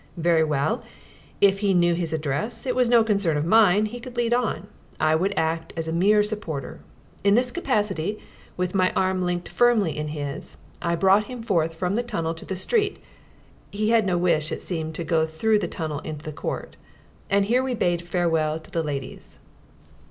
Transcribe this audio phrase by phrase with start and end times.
[0.17, 0.81] Very well;
[1.41, 4.65] if he knew his address, it was no concern of mine; he could lead on;
[4.99, 6.79] I would act as a mere supporter.
[7.23, 8.17] In this capacity,
[8.57, 12.45] with my arm linked firmly in his, I brought him forth from the tunnel to
[12.47, 12.97] the street
[13.69, 16.77] (he had no wish, it seemed, to go through the tunnel into the court),
[17.29, 19.37] and here we bade farewell to the ladies.